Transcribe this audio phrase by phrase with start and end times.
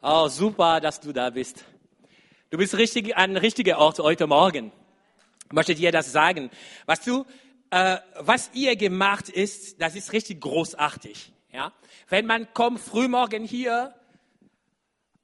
[0.00, 1.64] Oh, super, dass du da bist.
[2.50, 4.70] Du bist richtig an richtiger Ort heute Morgen.
[5.46, 6.50] Ich möchte dir das sagen.
[6.86, 7.26] Weißt du,
[7.70, 11.32] äh, was ihr gemacht ist, das ist richtig großartig.
[11.52, 11.72] Ja?
[12.08, 13.92] Wenn man kommt frühmorgen hier,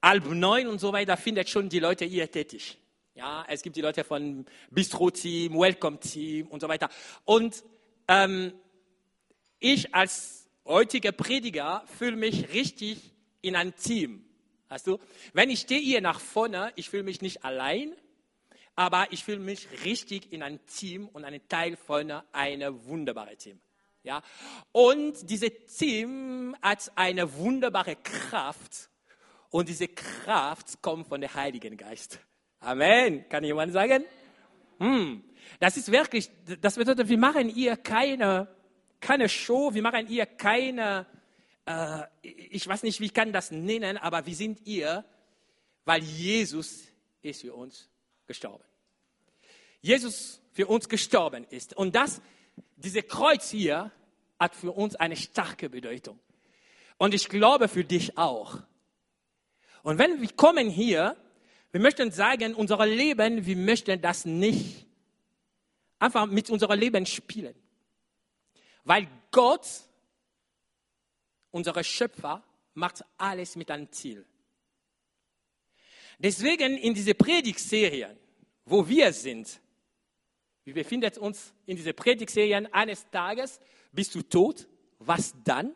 [0.02, 2.76] halb neun und so weiter, findet schon die Leute hier tätig.
[3.14, 6.88] Ja, es gibt die Leute von Bistro-Team, Welcome-Team und so weiter.
[7.24, 7.62] Und
[8.08, 8.52] ähm,
[9.60, 14.24] ich als heutiger Prediger fühle mich richtig in ein Team.
[14.74, 14.98] Weißt du,
[15.34, 17.94] wenn ich stehe hier nach vorne, ich fühle mich nicht allein,
[18.74, 23.60] aber ich fühle mich richtig in ein Team und ein Teil von einem wunderbaren Team.
[24.02, 24.20] Ja?
[24.72, 28.90] Und dieses Team hat eine wunderbare Kraft
[29.50, 32.18] und diese Kraft kommt von dem Heiligen Geist.
[32.58, 33.28] Amen.
[33.28, 34.04] Kann jemand sagen?
[34.80, 35.22] Hm.
[35.60, 36.28] Das ist wirklich,
[36.60, 38.48] das bedeutet, wir machen hier keine,
[38.98, 41.06] keine Show, wir machen hier keine,
[41.66, 45.04] äh, ich weiß nicht, wie ich kann das nennen, aber wir sind hier,
[45.84, 46.84] weil Jesus
[47.22, 47.88] ist für uns
[48.26, 48.64] gestorben.
[49.80, 51.76] Jesus für uns gestorben ist.
[51.76, 52.20] Und das,
[52.76, 53.90] diese Kreuz hier
[54.38, 56.18] hat für uns eine starke Bedeutung.
[56.96, 58.58] Und ich glaube für dich auch.
[59.82, 61.16] Und wenn wir kommen hier,
[61.72, 64.86] wir möchten sagen, unser Leben, wir möchten das nicht
[65.98, 67.54] einfach mit unserem Leben spielen.
[68.84, 69.66] Weil Gott,
[71.54, 72.42] unser Schöpfer,
[72.74, 74.26] macht alles mit einem Ziel.
[76.18, 78.16] Deswegen in diese Predigtserien,
[78.64, 79.60] wo wir sind,
[80.64, 83.60] wir befinden uns in dieser Predigtserien eines Tages,
[83.92, 84.66] bist du tot?
[84.98, 85.72] Was dann?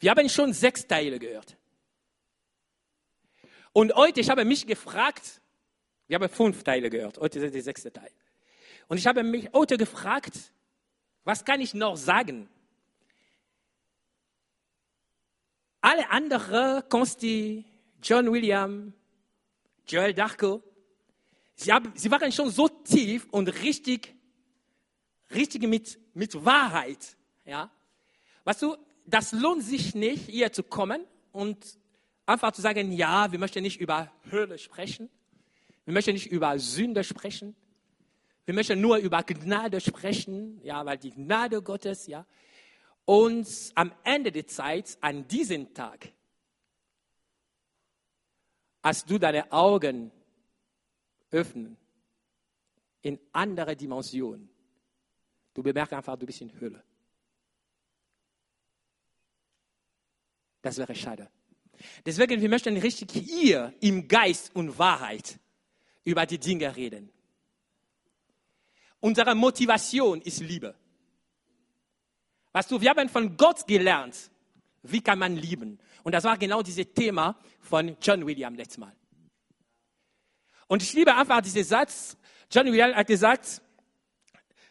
[0.00, 1.56] Wir haben schon sechs Teile gehört.
[3.72, 5.40] Und heute, ich habe mich gefragt,
[6.08, 8.10] wir haben fünf Teile gehört, heute ist der sechste Teil.
[8.88, 10.52] Und ich habe mich heute gefragt,
[11.22, 12.48] was kann ich noch sagen?
[15.84, 17.62] Alle anderen, Consti,
[18.02, 18.94] John William,
[19.86, 20.62] Joel Darko,
[21.56, 24.14] sie, haben, sie waren schon so tief und richtig,
[25.34, 27.18] richtig mit, mit Wahrheit.
[27.44, 27.70] Ja?
[28.44, 31.78] Weißt du, das lohnt sich nicht, hier zu kommen und
[32.24, 35.10] einfach zu sagen, ja, wir möchten nicht über Hölle sprechen.
[35.84, 37.54] Wir möchten nicht über Sünde sprechen.
[38.46, 42.24] Wir möchten nur über Gnade sprechen, ja, weil die Gnade Gottes, ja.
[43.04, 46.10] Und am Ende der Zeit, an diesem Tag,
[48.82, 50.10] als du deine Augen
[51.30, 51.76] öffnen
[53.02, 54.48] in andere Dimensionen,
[55.52, 56.82] du bemerkst einfach, du bist in Hölle.
[60.62, 61.30] Das wäre schade.
[62.06, 65.38] Deswegen, wir möchten richtig hier im Geist und Wahrheit
[66.04, 67.10] über die Dinge reden.
[69.00, 70.74] Unsere Motivation ist Liebe.
[72.54, 74.30] Weißt du, wir haben von Gott gelernt,
[74.84, 75.80] wie kann man lieben.
[76.04, 78.94] Und das war genau dieses Thema von John William letztes Mal.
[80.68, 82.16] Und ich liebe einfach diesen Satz.
[82.48, 83.60] John William hat gesagt,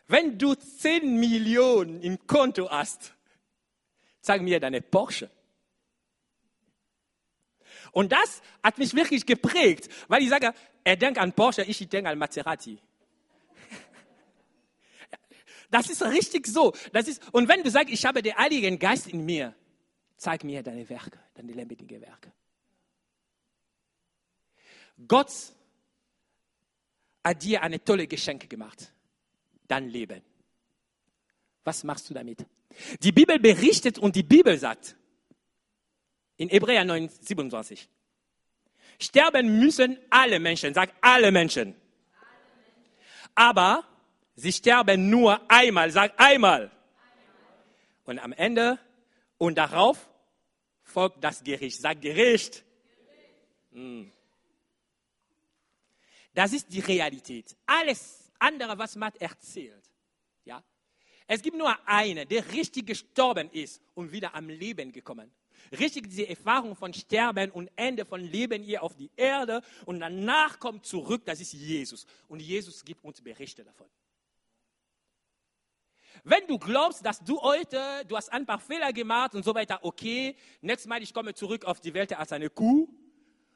[0.08, 3.14] wenn du 10 Millionen im Konto hast,
[4.22, 5.30] zeig mir deine Porsche.
[7.92, 10.54] Und das hat mich wirklich geprägt, weil ich sage,
[10.86, 12.80] er denkt an Porsche, ich denke an Maserati.
[15.74, 16.72] Das ist richtig so.
[16.92, 19.56] Das ist, und wenn du sagst, ich habe den Heiligen Geist in mir,
[20.18, 22.32] zeig mir deine Werke, deine lebendigen Werke.
[25.08, 25.32] Gott
[27.24, 28.94] hat dir eine tolle Geschenke gemacht.
[29.68, 30.22] Dein Leben.
[31.64, 32.46] Was machst du damit?
[33.02, 34.96] Die Bibel berichtet und die Bibel sagt,
[36.38, 37.90] in Hebräer 9, 27.
[39.00, 41.74] Sterben müssen alle Menschen, sag alle Menschen.
[43.34, 43.84] Aber
[44.36, 46.72] sie sterben nur einmal, sag einmal.
[48.06, 48.80] Und am Ende
[49.38, 50.10] und darauf
[50.84, 52.64] folgt das Gericht, sag Gericht.
[53.72, 54.12] Hm.
[56.34, 57.56] Das ist die Realität.
[57.66, 59.84] Alles andere, was Matt erzählt,
[60.46, 60.64] ja.
[61.28, 65.32] Es gibt nur einen, der richtig gestorben ist und wieder am Leben gekommen
[65.72, 70.60] richtig diese Erfahrung von Sterben und Ende von Leben hier auf die Erde und danach
[70.60, 72.06] kommt zurück, das ist Jesus.
[72.28, 73.88] Und Jesus gibt uns Berichte davon.
[76.24, 79.80] Wenn du glaubst, dass du heute, du hast ein paar Fehler gemacht und so weiter,
[79.82, 82.88] okay, nächstes Mal ich komme zurück auf die Welt als eine Kuh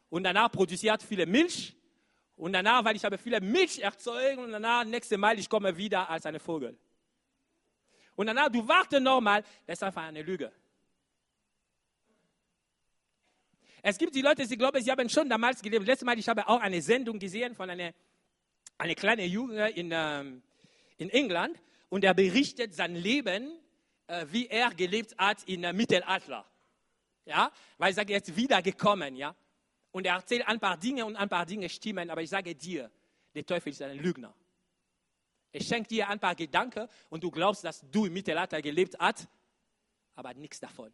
[0.09, 1.75] und danach produziert viele Milch
[2.35, 6.09] und danach, weil ich habe viele Milch erzeugt und danach, nächstes Mal ich komme wieder
[6.09, 6.77] als eine Vogel.
[8.15, 10.51] Und danach, du wartest nochmal, das ist einfach eine Lüge.
[13.81, 15.85] Es gibt die Leute, die glauben, sie haben schon damals gelebt.
[15.85, 17.93] Letztes Mal, ich habe auch eine Sendung gesehen von einer
[18.77, 20.41] eine kleinen Junge in, ähm,
[20.97, 21.57] in England
[21.89, 23.51] und er berichtet sein Leben,
[24.07, 26.45] äh, wie er gelebt hat in äh, Mittelalter.
[27.25, 29.35] ja, weil ich sage, er ist wiedergekommen, ja.
[29.91, 32.91] Und er erzählt ein paar Dinge und ein paar Dinge stimmen, aber ich sage dir,
[33.33, 34.33] der Teufel ist ein Lügner.
[35.51, 39.27] Er schenkt dir ein paar Gedanken und du glaubst, dass du im Mittelalter gelebt hast,
[40.15, 40.91] aber nichts davon.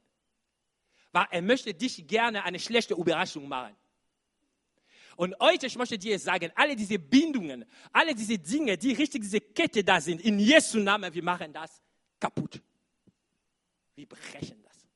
[1.11, 3.75] Weil er möchte dich gerne eine schlechte Überraschung machen.
[5.15, 9.41] Und heute, ich möchte dir sagen, alle diese Bindungen, alle diese Dinge, die richtig diese
[9.41, 11.81] Kette da sind, in Jesu Namen, wir machen das
[12.19, 12.61] kaputt.
[13.95, 14.87] Wir brechen das.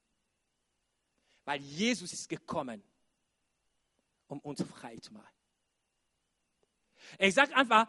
[1.45, 2.81] Weil Jesus ist gekommen,
[4.27, 5.33] um uns frei zu machen.
[7.17, 7.87] Er sagt einfach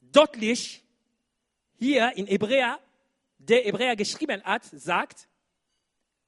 [0.00, 0.82] deutlich
[1.78, 2.78] hier in Hebräer,
[3.38, 5.28] der Hebräer geschrieben hat, sagt,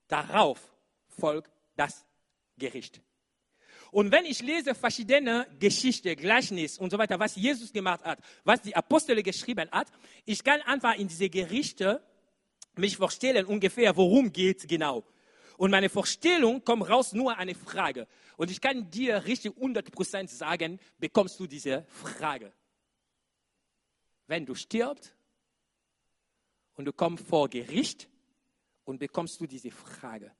[0.09, 0.61] darauf
[1.09, 2.05] folgt das
[2.56, 3.00] Gericht.
[3.93, 8.63] Und wenn ich lese verschiedene Geschichten, Gleichnis und so weiter, was Jesus gemacht hat, was
[8.63, 9.89] die Apostel geschrieben hat,
[10.25, 12.03] ich kann einfach in diese Gerichte
[12.77, 15.05] mich vorstellen ungefähr, worum geht genau.
[15.57, 18.07] Und meine Vorstellung kommt raus nur eine Frage.
[18.37, 22.53] Und ich kann dir richtig 100% sagen, bekommst du diese Frage.
[24.27, 25.15] Wenn du stirbst
[26.77, 28.09] und du kommst vor Gericht
[28.85, 30.33] und bekommst du diese Frage.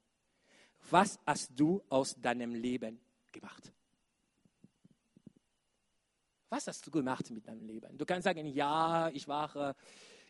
[0.89, 2.99] Was hast du aus deinem Leben
[3.33, 3.73] gemacht?
[6.49, 7.97] Was hast du gemacht mit deinem Leben?
[7.97, 9.75] Du kannst sagen, ja, ich war äh,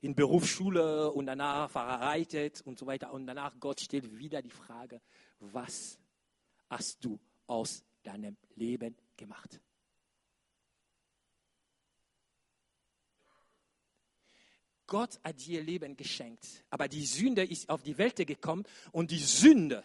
[0.02, 3.12] in Berufsschule und danach verheiratet und so weiter.
[3.12, 5.00] Und danach Gott stellt wieder die Frage,
[5.38, 5.99] was
[6.69, 9.61] hast du aus deinem Leben gemacht?
[14.87, 19.19] Gott hat dir Leben geschenkt, aber die Sünde ist auf die Welt gekommen und die
[19.19, 19.85] Sünde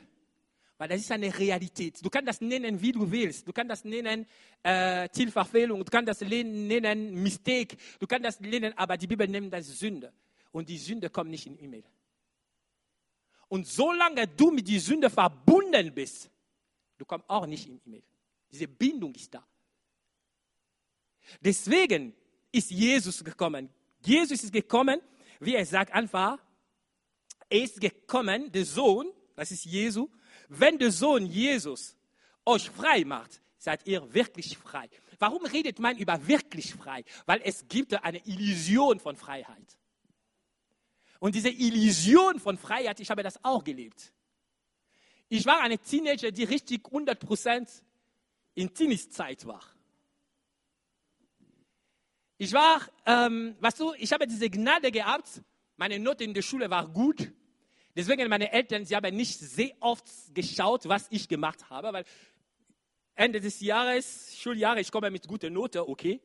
[0.78, 2.04] weil das ist eine Realität.
[2.04, 3.48] Du kannst das nennen, wie du willst.
[3.48, 4.26] Du kannst das nennen
[4.62, 9.54] äh, Zielverfehlung, du kannst das nennen Mistake, du kannst das nennen, aber die Bibel nennt
[9.54, 10.12] das Sünde.
[10.52, 11.84] Und die Sünde kommt nicht in E-Mail.
[13.48, 16.30] Und solange du mit der Sünde verbunden bist,
[16.98, 18.04] du kommst auch nicht in E-Mail.
[18.52, 19.46] Diese Bindung ist da.
[21.42, 22.14] Deswegen
[22.52, 23.70] ist Jesus gekommen.
[24.04, 25.02] Jesus ist gekommen,
[25.40, 26.40] wie er sagt einfach,
[27.50, 30.10] er ist gekommen, der Sohn, das ist Jesus,
[30.50, 31.96] wenn der Sohn Jesus
[32.46, 34.90] euch frei macht, seid ihr wirklich frei.
[35.20, 37.04] Warum redet man über wirklich frei?
[37.26, 39.78] Weil es gibt eine Illusion von Freiheit.
[41.20, 44.14] Und diese Illusion von Freiheit, ich habe das auch gelebt.
[45.30, 47.82] Ich war eine Teenager, die richtig 100%
[48.54, 49.64] in Teenieszeit war.
[52.38, 55.42] Ich war, ähm, weißt du, ich habe diese Gnade gehabt,
[55.78, 57.32] meine Note in der Schule war gut,
[57.96, 62.06] Deswegen meine Eltern, sie haben nicht sehr oft geschaut, was ich gemacht habe, weil
[63.16, 66.20] Ende des Jahres, Schuljahre, ich komme mit guter Note, okay.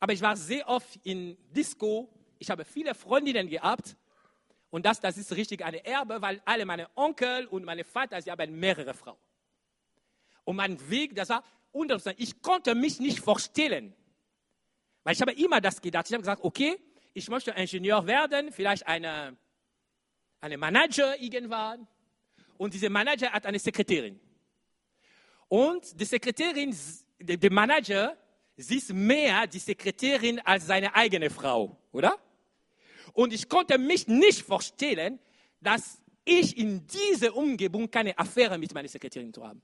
[0.00, 2.12] Aber ich war sehr oft in Disco.
[2.38, 3.96] Ich habe viele Freundinnen gehabt.
[4.70, 8.30] Und das, das ist richtig eine Erbe, weil alle meine Onkel und meine Vater, sie
[8.30, 9.16] haben mehrere Frauen.
[10.44, 12.28] Und mein Weg, das war unterschiedlich.
[12.30, 13.94] Ich konnte mich nicht vorstellen.
[15.04, 16.06] Weil ich habe immer das gedacht.
[16.08, 16.76] Ich habe gesagt, okay,
[17.14, 19.36] ich möchte Ingenieur werden, vielleicht eine
[20.40, 21.86] eine Manager irgendwann.
[22.56, 24.18] Und dieser Manager hat eine Sekretärin.
[25.48, 26.74] Und die Sekretärin,
[27.18, 28.16] der Manager,
[28.56, 32.18] sieht mehr die Sekretärin als seine eigene Frau, oder?
[33.12, 35.18] Und ich konnte mich nicht vorstellen,
[35.60, 39.62] dass ich in dieser Umgebung keine Affäre mit meiner Sekretärin zu haben.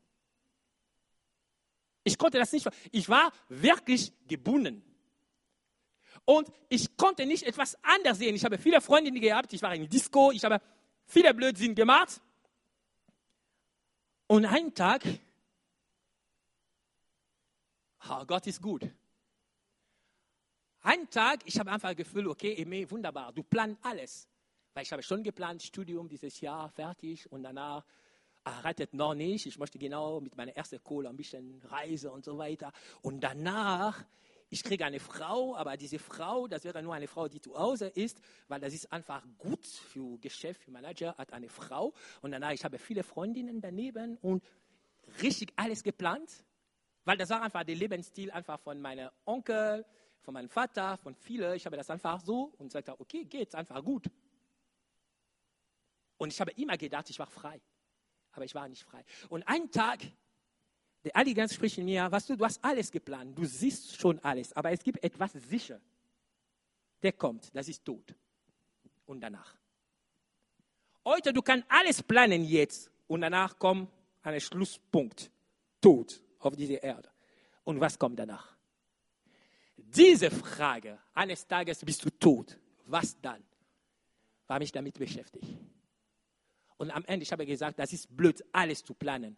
[2.04, 2.68] Ich konnte das nicht.
[2.90, 4.82] Ich war wirklich gebunden.
[6.24, 8.34] Und ich konnte nicht etwas anderes sehen.
[8.34, 10.60] Ich habe viele Freundinnen gehabt, ich war in Disco, ich habe
[11.06, 12.20] viele Blödsinn gemacht.
[14.26, 15.02] Und einen Tag,
[18.08, 18.88] oh, Gott ist gut.
[20.82, 24.28] Einen Tag, ich habe einfach das Gefühl, okay, Eme, wunderbar, du planst alles.
[24.74, 27.84] Weil ich habe schon geplant, Studium dieses Jahr fertig und danach
[28.46, 29.46] heiratet noch nicht.
[29.46, 32.72] Ich möchte genau mit meiner ersten Kohle ein bisschen reisen und so weiter.
[33.02, 34.04] Und danach
[34.52, 37.86] ich kriege eine Frau, aber diese Frau, das wäre nur eine Frau, die zu Hause
[37.86, 41.94] ist, weil das ist einfach gut für Geschäft, für Manager, hat eine Frau.
[42.20, 44.44] Und danach, ich habe viele Freundinnen daneben und
[45.22, 46.44] richtig alles geplant,
[47.06, 49.86] weil das war einfach der Lebensstil einfach von meinem Onkel,
[50.20, 51.54] von meinem Vater, von vielen.
[51.54, 54.04] Ich habe das einfach so und sagte, okay, geht's einfach gut.
[56.18, 57.58] Und ich habe immer gedacht, ich war frei.
[58.32, 59.02] Aber ich war nicht frei.
[59.30, 60.00] Und einen Tag
[61.04, 64.18] der Heilige Geist spricht in mir, was du, du hast alles geplant, du siehst schon
[64.20, 65.80] alles, aber es gibt etwas sicher.
[67.02, 68.14] Der kommt, das ist Tod.
[69.06, 69.56] Und danach.
[71.04, 73.90] Heute, du kannst alles planen jetzt und danach kommt
[74.22, 75.30] ein Schlusspunkt.
[75.80, 77.10] Tod auf dieser Erde.
[77.64, 78.56] Und was kommt danach?
[79.76, 82.56] Diese Frage, eines Tages bist du tot,
[82.86, 83.42] was dann?
[84.46, 85.58] War mich damit beschäftigt.
[86.76, 89.36] Und am Ende, ich habe gesagt, das ist blöd, alles zu planen,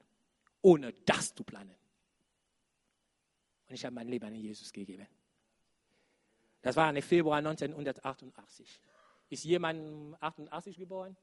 [0.65, 1.77] ohne das zu planen.
[3.69, 5.07] Und ich habe mein Leben an Jesus gegeben.
[6.63, 8.81] Das war im Februar 1988.
[9.29, 11.17] Ist jemand 88 geboren?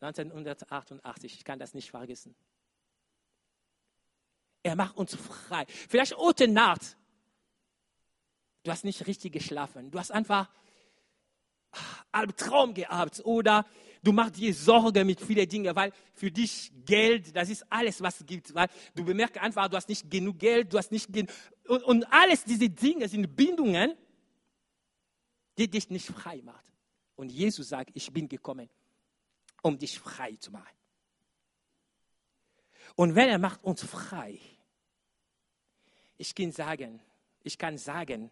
[0.00, 2.34] 1988, ich kann das nicht vergessen.
[4.62, 5.66] Er macht uns frei.
[5.66, 6.96] Vielleicht heute Nacht,
[8.62, 10.50] du hast nicht richtig geschlafen, du hast einfach
[12.12, 13.66] Albtraum gehabt oder
[14.02, 18.20] du machst dir Sorge mit vielen Dingen, weil für dich Geld, das ist alles, was
[18.20, 18.54] es gibt.
[18.54, 21.30] Weil du bemerkst einfach, du hast nicht genug Geld, du hast nicht genug.
[21.66, 23.94] Und, und alles diese Dinge sind Bindungen,
[25.56, 26.72] die dich nicht frei machen.
[27.16, 28.68] Und Jesus sagt, ich bin gekommen,
[29.62, 30.76] um dich frei zu machen.
[32.96, 34.38] Und wenn er macht uns frei,
[36.16, 37.00] ich kann sagen,
[37.42, 38.30] ich kann sagen,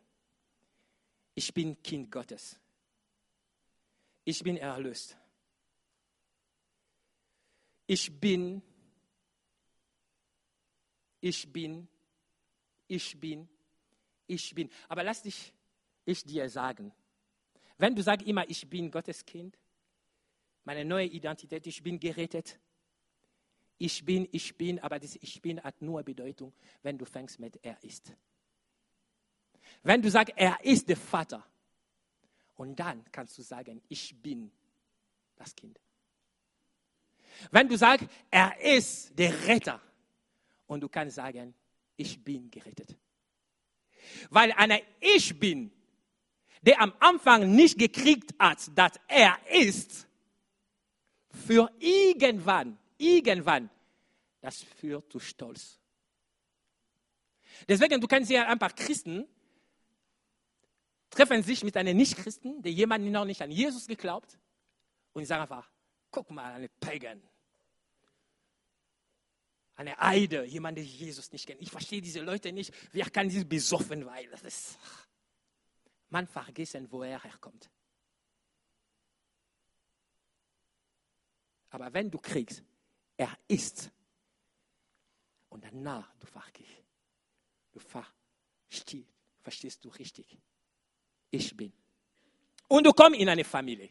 [1.35, 2.59] ich bin Kind Gottes.
[4.25, 5.17] Ich bin erlöst.
[7.87, 8.63] Ich bin,
[11.21, 11.89] ich bin,
[12.87, 13.49] ich bin,
[14.27, 14.71] ich bin.
[14.89, 15.53] Aber lass dich,
[16.05, 16.93] ich dir sagen,
[17.79, 19.59] wenn du sagst immer, ich bin Gottes Kind,
[20.65, 22.61] meine neue Identität, ich bin gerettet,
[23.79, 26.53] ich bin, ich bin, aber das Ich bin hat nur Bedeutung,
[26.83, 28.15] wenn du fängst mit Er ist.
[29.83, 31.45] Wenn du sagst, Er ist der Vater,
[32.63, 34.49] und dann kannst du sagen, ich bin
[35.35, 35.81] das Kind.
[37.51, 39.81] Wenn du sagst, er ist der Retter,
[40.69, 41.55] und du kannst sagen,
[41.97, 42.97] ich bin gerettet.
[44.31, 45.73] Weil einer Ich bin,
[46.63, 50.07] der am Anfang nicht gekriegt hat, dass er ist,
[51.31, 53.71] für irgendwann, irgendwann,
[54.41, 55.81] das führt zu Stolz.
[57.69, 59.27] Deswegen, du kannst ja ein paar Christen
[61.13, 64.39] treffen sich mit einem Nichtchristen, der jemand noch nicht an Jesus geglaubt,
[65.13, 65.71] und sagen einfach,
[66.11, 67.23] guck mal, eine Pagan.
[69.75, 71.61] Eine Eide, jemand, der Jesus nicht kennt.
[71.61, 72.73] Ich verstehe diese Leute nicht.
[72.93, 74.79] Wer kann sie besoffen, weil das ist,
[76.09, 77.71] man vergessen, woher er kommt.
[81.71, 82.63] Aber wenn du kriegst,
[83.17, 83.91] er ist,
[85.49, 86.85] und danach du vergehst,
[87.73, 89.09] du verstehst,
[89.43, 90.39] verstehst du richtig
[91.33, 91.73] ich bin.
[92.69, 93.91] Und du kommst in eine Familie.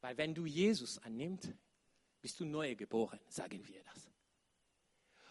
[0.00, 1.50] Weil wenn du Jesus annimmst,
[2.20, 4.10] bist du neu geboren, sagen wir das.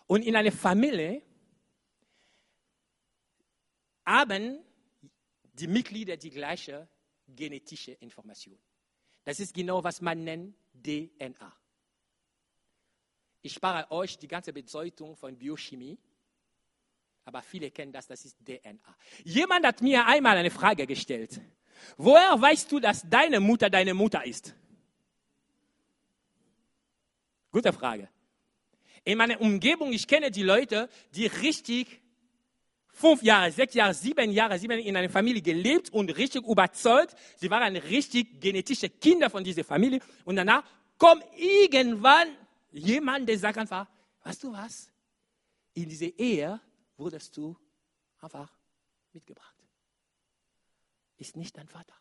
[0.08, 1.22] Und in einer Familie
[4.06, 4.64] haben
[5.54, 6.88] die Mitglieder die gleiche
[7.28, 8.58] genetische Information.
[9.24, 11.56] Das ist genau, was man nennt DNA.
[13.42, 15.98] Ich spare euch die ganze Bedeutung von Biochemie
[17.26, 18.96] aber viele kennen das, das ist DNA.
[19.24, 21.40] Jemand hat mir einmal eine Frage gestellt.
[21.98, 24.56] Woher weißt du, dass deine Mutter deine Mutter ist?
[27.52, 28.10] Gute Frage.
[29.04, 32.02] In meiner Umgebung, ich kenne die Leute, die richtig
[32.88, 37.16] fünf Jahre, sechs Jahre, sieben Jahre, sieben in einer Familie gelebt und richtig überzeugt.
[37.38, 40.00] Sie waren richtig genetische Kinder von dieser Familie.
[40.26, 40.64] Und danach
[40.98, 42.30] kommt irgendwann
[42.72, 43.88] jemand, der sagt einfach,
[44.24, 44.90] weißt du was?
[45.74, 46.60] In dieser Ehe
[46.98, 47.58] wurdest du
[48.20, 48.52] einfach
[49.12, 49.56] mitgebracht.
[51.18, 51.96] Ist nicht dein Vater.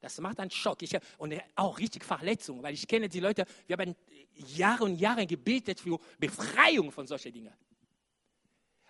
[0.00, 0.82] Das macht einen Schock.
[0.82, 3.96] Ich, und auch richtig Verletzungen, weil ich kenne die Leute, wir haben
[4.34, 7.54] Jahre und Jahre gebetet für Befreiung von solchen Dingen.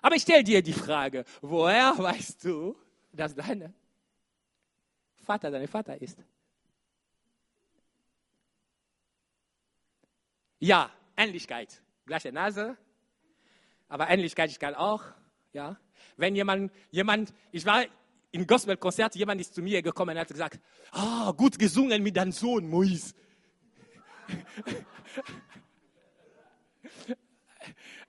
[0.00, 2.76] Aber ich stelle dir die Frage, woher weißt du,
[3.12, 3.74] dass dein
[5.16, 6.18] Vater dein Vater ist?
[10.60, 11.80] Ja, Ähnlichkeit.
[12.04, 12.76] Gleiche Nase,
[13.88, 15.02] aber Ähnlichkeit auch.
[15.52, 15.76] Ja.
[16.16, 17.84] Wenn jemand, jemand, ich war
[18.30, 20.60] im Gospelkonzert, jemand ist zu mir gekommen und hat gesagt,
[20.92, 23.14] ah, oh, gut gesungen mit deinem Sohn, Mois.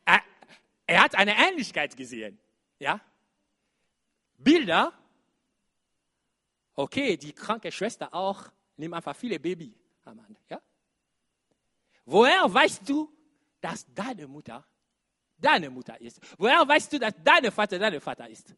[0.06, 0.22] er,
[0.86, 2.38] er hat eine Ähnlichkeit gesehen.
[2.80, 3.00] Ja.
[4.38, 4.94] Bilder,
[6.76, 10.20] okay, die kranke Schwester auch, nimm einfach viele Baby am
[10.50, 10.62] Ja?
[12.06, 13.12] Woher weißt du,
[13.62, 14.66] dass deine Mutter
[15.40, 16.20] deine Mutter ist?
[16.38, 18.54] Woher weißt du, dass dein Vater dein Vater ist?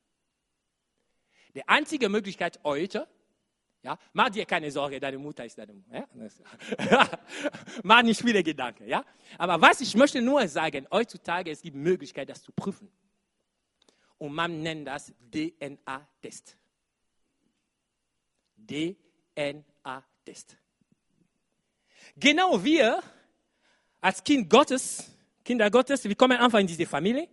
[1.53, 3.07] Die einzige Möglichkeit heute,
[3.83, 6.07] ja, mach dir keine Sorge, deine Mutter ist deine Mutter.
[6.89, 7.09] Ja?
[7.83, 8.87] mach nicht viele Gedanken.
[8.87, 9.03] Ja?
[9.37, 12.91] Aber was ich möchte nur sagen, heutzutage es gibt Möglichkeit, das zu prüfen.
[14.17, 16.55] Und man nennt das DNA-Test.
[18.55, 20.57] DNA-Test.
[22.15, 23.01] Genau wir
[23.99, 25.11] als Kind Gottes
[25.43, 27.27] Kinder Gottes, wir kommen einfach in diese Familie.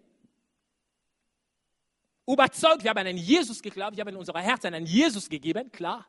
[2.27, 6.07] Überzeugt, wir haben an Jesus geglaubt, wir haben in unser Herz an Jesus gegeben, klar.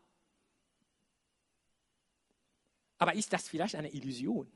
[2.98, 4.52] Aber ist das vielleicht eine Illusion?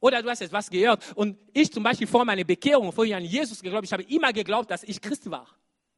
[0.00, 1.16] Oder du hast etwas gehört.
[1.16, 4.32] Und ich zum Beispiel vor meiner Bekehrung, vor ich an Jesus geglaubt ich habe immer
[4.32, 5.48] geglaubt, dass ich Christ war.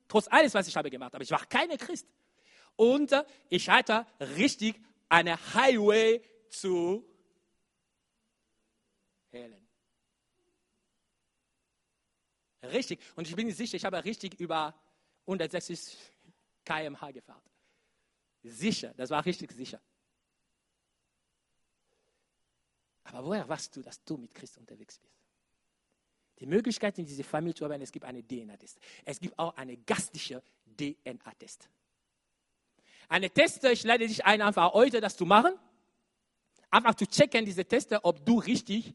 [0.06, 1.14] Trotz alles, was ich habe gemacht.
[1.14, 2.06] Aber ich war keine Christ.
[2.76, 7.04] Und äh, ich hatte richtig eine Highway zu
[9.30, 9.57] Helen.
[12.72, 13.00] Richtig.
[13.16, 14.74] Und ich bin sicher, ich habe richtig über
[15.26, 15.96] 160
[16.64, 17.42] km/h gefahren.
[18.42, 19.80] Sicher, das war richtig sicher.
[23.04, 25.14] Aber woher weißt du, dass du mit Christus unterwegs bist?
[26.38, 28.78] Die Möglichkeit in diese Familie zu haben, es gibt eine DNA-Test.
[29.04, 31.68] Es gibt auch eine gastliche DNA-Test.
[33.08, 35.54] Eine Teste, ich lade dich ein, einfach heute das zu machen.
[36.70, 38.94] Einfach zu checken, diese Teste, ob du richtig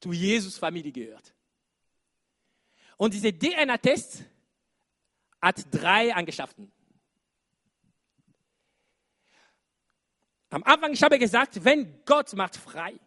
[0.00, 1.34] zu Jesus Familie gehört.
[3.00, 4.24] Und diese DNA-Test
[5.40, 6.70] hat drei Eigenschaften.
[10.50, 13.00] Am Anfang, ich habe gesagt, wenn Gott macht frei,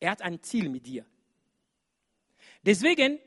[0.00, 1.06] er hat ein Ziel mit dir.
[2.62, 3.20] Deswegen,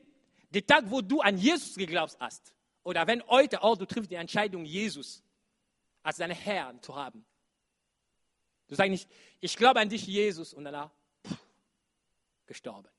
[0.50, 2.52] der Tag, wo du an Jesus geglaubt hast,
[2.82, 5.22] oder wenn heute auch du triffst die Entscheidung, Jesus
[6.02, 7.24] als deinen Herrn zu haben.
[8.68, 9.08] Du sagst nicht,
[9.40, 10.90] ich glaube an dich, Jesus, und danach
[11.26, 11.38] pff,
[12.44, 12.93] gestorben.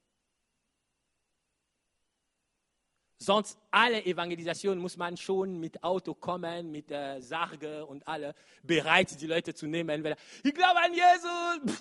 [3.17, 9.19] Sonst alle Evangelisationen muss man schon mit Auto kommen, mit äh, Sarge und alle bereit,
[9.19, 10.03] die Leute zu nehmen.
[10.03, 11.75] Weil, ich glaube an Jesus.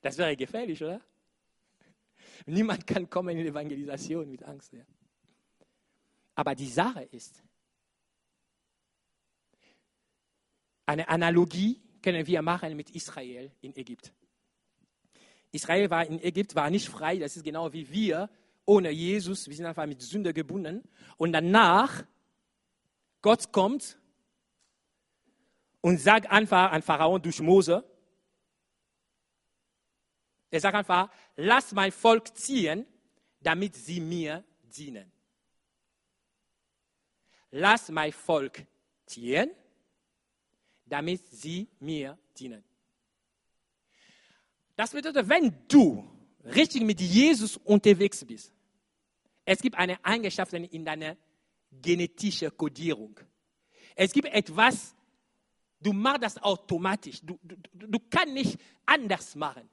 [0.00, 1.00] Das wäre gefährlich, oder?
[2.46, 4.72] Niemand kann kommen in Evangelisation mit Angst.
[4.72, 4.82] Ja.
[6.34, 7.42] Aber die Sache ist,
[10.86, 14.10] eine Analogie können wir machen mit Israel in Ägypten.
[15.52, 18.28] Israel war in Ägypten war nicht frei, das ist genau wie wir
[18.64, 20.82] ohne Jesus, wir sind einfach mit Sünde gebunden.
[21.16, 22.04] Und danach,
[23.20, 23.98] Gott kommt
[25.80, 27.84] und sagt einfach an Pharaon durch Mose,
[30.50, 32.86] er sagt einfach, lass mein Volk ziehen,
[33.40, 35.10] damit sie mir dienen.
[37.50, 38.66] Lass mein Volk
[39.06, 39.50] ziehen,
[40.84, 42.62] damit sie mir dienen.
[44.76, 46.06] Das bedeutet, wenn du
[46.44, 48.51] richtig mit Jesus unterwegs bist,
[49.44, 51.16] es gibt eine Eigenschaft in deiner
[51.70, 53.18] genetischen Kodierung.
[53.94, 54.94] Es gibt etwas,
[55.80, 57.20] du machst das automatisch.
[57.22, 59.68] Du, du, du kannst nicht anders machen.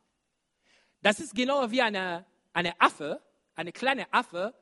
[1.02, 3.22] Das ist genau wie eine, eine Affe,
[3.56, 4.54] eine kleine Affe,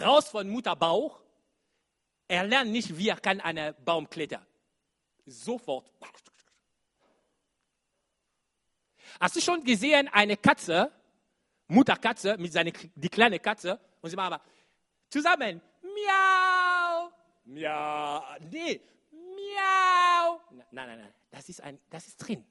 [0.00, 1.20] raus von Mutterbauch.
[2.26, 4.44] Er lernt nicht, wie er kann einen Baum klettern.
[5.26, 5.90] Sofort.
[9.20, 10.90] Hast du schon gesehen, eine Katze,
[11.68, 14.42] Mutterkatze mit seiner die kleine Katze und sie machen aber
[15.08, 17.12] zusammen miau,
[17.44, 20.40] miau, nee, miau.
[20.50, 22.44] Nein, nein, nein, das ist ein, das ist drin.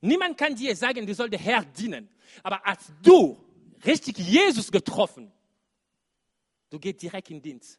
[0.00, 2.08] Niemand kann dir sagen, du sollst der Herr dienen.
[2.42, 3.38] Aber als du
[3.84, 5.32] richtig Jesus getroffen,
[6.70, 7.78] du gehst direkt in Dienst.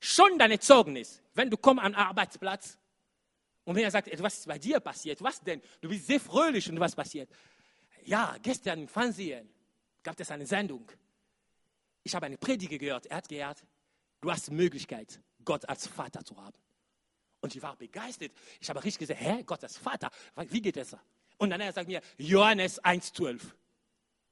[0.00, 2.78] Schon deine Zeugnis, wenn du kommst am Arbeitsplatz
[3.64, 5.22] und wenn er sagt, was ist bei dir passiert?
[5.22, 5.62] Was denn?
[5.80, 7.30] Du bist sehr fröhlich und was passiert?
[8.04, 9.48] Ja, gestern im Fernsehen
[10.02, 10.90] gab es eine Sendung.
[12.02, 13.06] Ich habe eine Predigt gehört.
[13.06, 13.64] Er hat gehört,
[14.20, 16.56] du hast die Möglichkeit, Gott als Vater zu haben.
[17.40, 18.32] Und ich war begeistert.
[18.60, 20.10] Ich habe richtig gesagt, hä, Gott als Vater,
[20.48, 20.96] wie geht das?
[21.38, 23.40] Und dann er sagt mir, Johannes 1,12.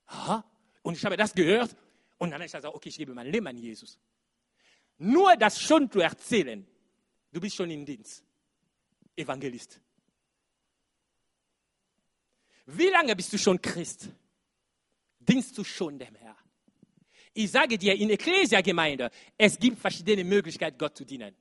[0.06, 0.44] Aha.
[0.82, 1.74] Und ich habe das gehört.
[2.18, 3.98] Und dann habe ich gesagt, okay, ich gebe mein Leben an Jesus.
[4.98, 6.66] Nur das schon zu erzählen,
[7.32, 8.24] du bist schon im Dienst.
[9.16, 9.80] Evangelist.
[12.74, 14.08] Wie lange bist du schon Christ?
[15.18, 16.36] Dienst du schon dem Herrn?
[17.34, 21.34] Ich sage dir, in Ecclesia-Gemeinde, es gibt verschiedene Möglichkeiten, Gott zu dienen.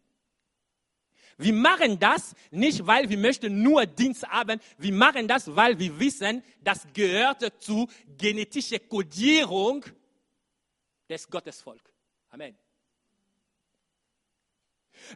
[1.37, 4.59] Wir machen das nicht, weil wir möchten nur Dienst haben.
[4.77, 9.83] Wir machen das, weil wir wissen, das gehört zur genetischen Kodierung
[11.09, 11.81] des Gottesvolk.
[12.29, 12.55] Amen.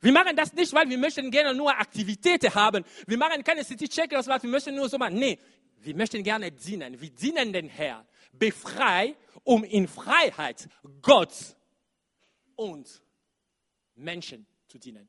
[0.02, 2.84] Wir machen das nicht, weil wir möchten gerne nur Aktivitäten haben.
[3.06, 5.16] Wir machen keine City-Check, wir möchten nur so machen.
[5.16, 5.38] Nee,
[5.86, 7.00] wir möchten gerne dienen.
[7.00, 8.06] Wir dienen den Herrn.
[8.34, 10.68] Befrei, um in Freiheit
[11.02, 11.56] Gott
[12.56, 13.02] und
[13.96, 15.08] Menschen zu dienen.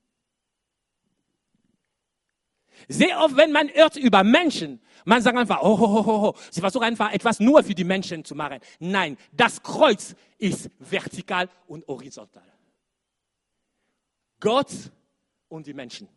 [2.89, 6.61] Sehr oft, wenn man hört über Menschen, man sagt einfach, oh, oh, oh, oh, sie
[6.61, 8.61] versuchen einfach etwas nur für die Menschen zu machen.
[8.79, 12.53] Nein, das Kreuz ist vertikal und horizontal.
[14.41, 14.71] Gott
[15.49, 16.09] und die Menschen.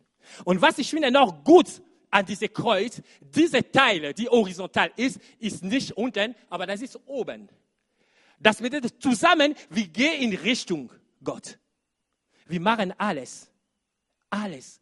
[0.44, 5.62] Und was ich finde noch gut an diesem Kreuz, diese Teile, die horizontal ist, ist
[5.62, 7.48] nicht unten, aber das ist oben.
[8.38, 10.90] Das bedeutet zusammen, wir gehen in Richtung
[11.22, 11.58] Gott.
[12.46, 13.50] Wir machen alles,
[14.28, 14.80] alles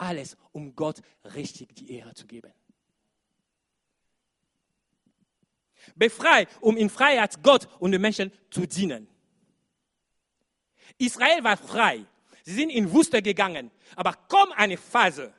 [0.00, 1.00] alles, um Gott
[1.34, 2.52] richtig die Ehre zu geben.
[5.94, 9.08] Befrei, um in Freiheit Gott und den Menschen zu dienen.
[10.98, 12.04] Israel war frei.
[12.44, 13.70] Sie sind in Wüste gegangen.
[13.96, 15.32] Aber kommt eine Phase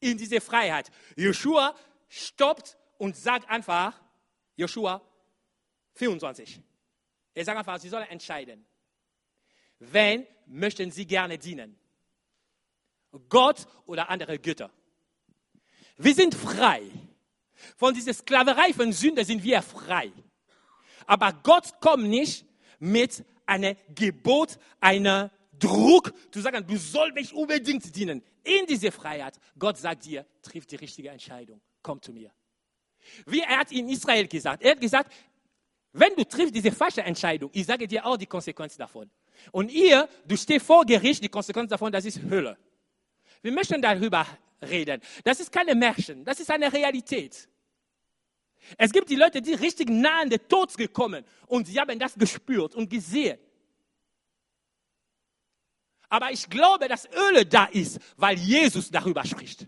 [0.00, 0.90] in diese Freiheit.
[1.16, 1.74] Joshua
[2.08, 4.00] stoppt und sagt einfach,
[4.56, 5.02] Joshua
[5.94, 6.60] 24.
[7.34, 8.64] Er sagt einfach, sie sollen entscheiden.
[9.78, 11.78] Wen möchten sie gerne dienen?
[13.28, 14.70] Gott oder andere Götter?
[15.96, 16.82] Wir sind frei.
[17.76, 20.12] Von dieser Sklaverei von Sünde sind wir frei.
[21.06, 22.44] Aber Gott kommt nicht
[22.78, 28.22] mit einem Gebot, einer Druck zu sagen, du sollst mich unbedingt dienen.
[28.48, 31.60] In diese Freiheit, Gott sagt dir, triff die richtige Entscheidung.
[31.82, 32.30] Komm zu mir.
[33.26, 34.62] Wie er hat in Israel gesagt.
[34.62, 35.12] Er hat gesagt,
[35.92, 39.10] wenn du triffst diese falsche Entscheidung, ich sage dir auch die Konsequenzen davon.
[39.52, 42.56] Und ihr, du stehst vor Gericht, die Konsequenz davon, das ist Hölle.
[43.42, 44.26] Wir möchten darüber
[44.62, 45.00] reden.
[45.24, 47.48] Das ist keine Märchen, das ist eine Realität.
[48.78, 52.14] Es gibt die Leute, die richtig nah an den Tod gekommen und sie haben das
[52.14, 53.38] gespürt und gesehen.
[56.08, 59.66] Aber ich glaube, dass Öle da ist, weil Jesus darüber spricht.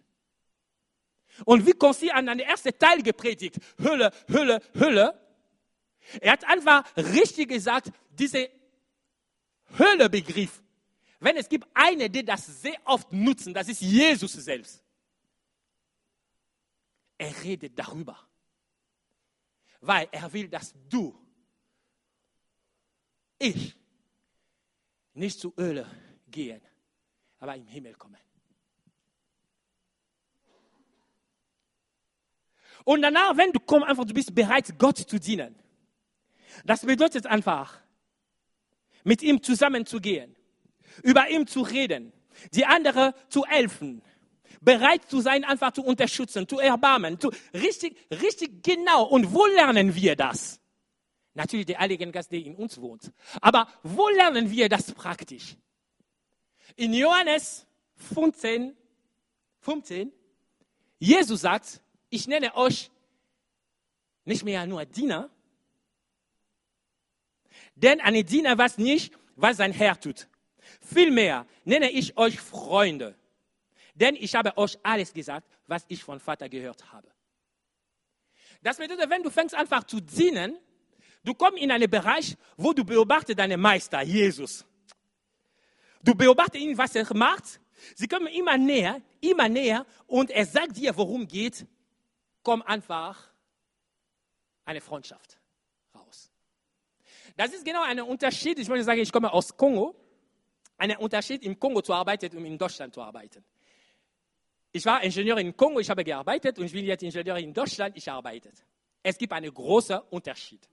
[1.44, 5.18] Und wie Konsti an den ersten Teil gepredigt, Hölle, Hölle, Hölle.
[6.20, 8.50] Er hat einfach richtig gesagt, diese
[9.78, 10.62] Höllebegriff,
[11.20, 14.82] wenn es gibt eine, die das sehr oft nutzen, das ist Jesus selbst.
[17.18, 18.18] Er redet darüber,
[19.80, 21.14] weil er will, dass du,
[23.38, 23.76] ich,
[25.12, 25.86] nicht zu Öle
[26.30, 26.60] gehen,
[27.38, 28.18] aber im Himmel kommen.
[32.84, 35.54] Und danach, wenn du kommst, einfach, du bist bereit, Gott zu dienen.
[36.64, 37.80] Das bedeutet einfach,
[39.04, 40.34] mit ihm zusammenzugehen,
[41.02, 42.12] über ihn zu reden,
[42.52, 44.02] die anderen zu helfen,
[44.60, 49.04] bereit zu sein, einfach zu unterstützen, zu erbarmen, zu, richtig, richtig genau.
[49.04, 50.60] Und wo lernen wir das?
[51.34, 53.12] Natürlich der Heilige Geist, der in uns wohnt.
[53.40, 55.56] Aber wo lernen wir das praktisch?
[56.76, 58.76] In Johannes 15,
[59.60, 60.12] 15,
[60.98, 62.90] Jesus sagt, ich nenne euch
[64.24, 65.30] nicht mehr nur Diener,
[67.74, 70.28] denn ein Diener weiß nicht, was sein Herr tut.
[70.80, 73.16] Vielmehr nenne ich euch Freunde,
[73.94, 77.08] denn ich habe euch alles gesagt, was ich von Vater gehört habe.
[78.62, 80.58] Das bedeutet, wenn du fängst einfach zu dienen,
[81.24, 84.66] du kommst in einen Bereich, wo du beobachtest deinen Meister, Jesus.
[86.02, 87.60] Du beobachtest ihn, was er macht.
[87.94, 91.66] Sie kommen immer näher, immer näher und er sagt dir, worum geht.
[92.42, 93.30] Komm einfach
[94.64, 95.38] eine Freundschaft
[95.94, 96.30] raus.
[97.36, 98.58] Das ist genau ein Unterschied.
[98.58, 99.94] Ich möchte sagen, ich komme aus Kongo.
[100.78, 103.44] Ein Unterschied, im Kongo zu arbeiten und in Deutschland zu arbeiten.
[104.72, 107.96] Ich war Ingenieur in Kongo, ich habe gearbeitet und ich bin jetzt Ingenieur in Deutschland,
[107.96, 108.50] ich arbeite.
[109.02, 110.66] Es gibt einen großen Unterschied.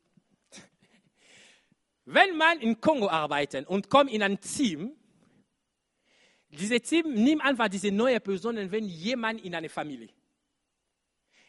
[2.05, 4.95] Wenn man in Kongo arbeitet und kommt in ein Team,
[6.49, 10.09] dieses Team nimmt einfach diese neue Personen, wenn jemand in eine Familie.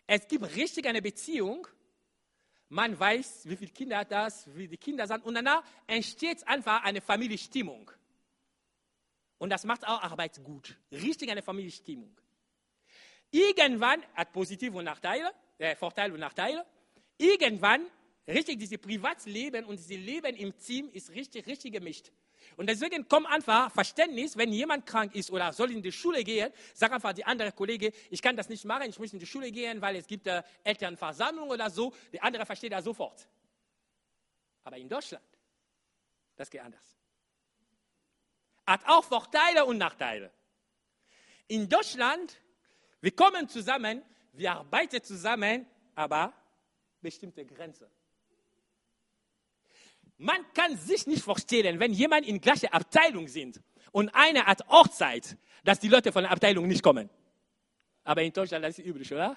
[0.06, 1.66] Es gibt richtig eine Beziehung.
[2.70, 5.24] Man weiß, wie viele Kinder hat das, wie die Kinder sind.
[5.24, 7.90] Und danach entsteht einfach eine Familienstimmung.
[9.38, 10.76] Und das macht auch Arbeit gut.
[10.90, 12.14] Richtig eine Familienstimmung.
[13.30, 16.64] Irgendwann hat positive und Nachteile, äh, Vorteile und Nachteile.
[17.18, 17.86] Irgendwann,
[18.28, 22.12] richtig, dieses Privatleben und dieses Leben im Team ist richtig, richtig gemischt.
[22.56, 26.52] Und deswegen kommt einfach Verständnis, wenn jemand krank ist oder soll in die Schule gehen,
[26.74, 29.50] sagt einfach die andere Kollege, ich kann das nicht machen, ich muss in die Schule
[29.50, 31.92] gehen, weil es gibt äh, Elternversammlung oder so.
[32.12, 33.28] Der andere versteht das sofort.
[34.64, 35.24] Aber in Deutschland,
[36.36, 36.96] das geht anders.
[38.66, 40.30] Hat auch Vorteile und Nachteile.
[41.46, 42.36] In Deutschland,
[43.00, 46.32] wir kommen zusammen, wir arbeiten zusammen, aber
[47.00, 47.86] bestimmte Grenzen.
[50.18, 53.60] Man kann sich nicht vorstellen, wenn jemand in gleicher Abteilung sind
[53.92, 57.08] und einer hat Hochzeit, dass die Leute von der Abteilung nicht kommen.
[58.02, 59.36] Aber in Deutschland das ist üblich, oder?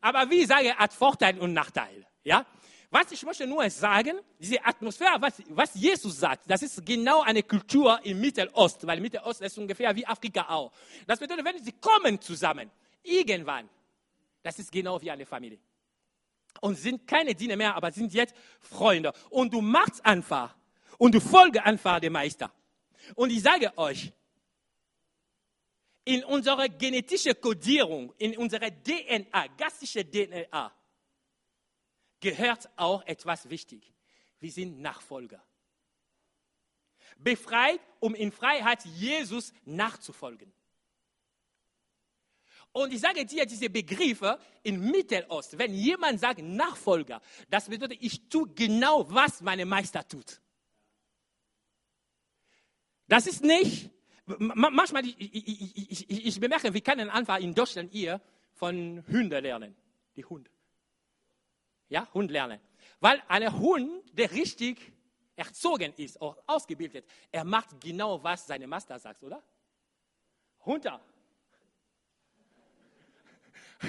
[0.00, 2.06] Aber wie ich sage, hat Vorteile und Nachteile.
[2.24, 2.46] Ja?
[2.90, 7.42] Was ich möchte nur sagen, diese Atmosphäre, was, was Jesus sagt, das ist genau eine
[7.42, 10.72] Kultur im Mittelost, weil Mittelost ist ungefähr wie Afrika auch.
[11.06, 12.70] Das bedeutet, wenn sie kommen zusammen,
[13.02, 13.68] irgendwann,
[14.42, 15.58] das ist genau wie eine Familie
[16.60, 19.12] und sind keine Diener mehr, aber sind jetzt Freunde.
[19.30, 20.54] Und du machst einfach
[20.98, 22.52] und du folgst einfach dem Meister.
[23.14, 24.12] Und ich sage euch,
[26.04, 30.72] in unserer genetischen Kodierung, in unserer DNA, gastische DNA,
[32.20, 33.92] gehört auch etwas wichtig.
[34.40, 35.42] Wir sind Nachfolger.
[37.18, 40.52] befreit, um in Freiheit Jesus nachzufolgen.
[42.72, 45.58] Und ich sage dir diese Begriffe in Mittelost.
[45.58, 50.40] Wenn jemand sagt Nachfolger, das bedeutet, ich tue genau, was meine Meister tut.
[53.06, 53.90] Das ist nicht,
[54.24, 58.22] manchmal, ich, ich, ich, ich bemerke, wir können einfach in Deutschland hier
[58.54, 59.76] von Hunden lernen.
[60.16, 60.50] Die Hunde.
[61.88, 62.58] Ja, Hund lernen.
[63.00, 64.78] Weil ein Hund, der richtig
[65.36, 69.42] erzogen ist, auch ausgebildet, er macht genau, was seine Master sagt, oder?
[70.64, 71.00] Runter.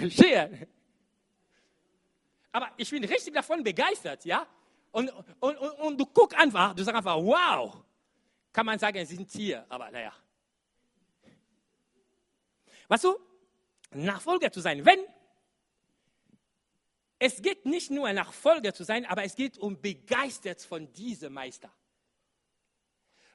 [0.09, 0.67] Stehen.
[2.51, 4.47] Aber ich bin richtig davon begeistert, ja?
[4.91, 7.83] Und, und, und, und du guckst einfach, du sagst einfach, wow.
[8.51, 10.13] Kann man sagen, sie sind Tier, aber naja.
[12.87, 13.17] Weißt du,
[13.91, 14.99] Nachfolger zu sein, wenn
[17.17, 21.71] es geht nicht nur Nachfolger zu sein, aber es geht um begeistert von diesem Meister.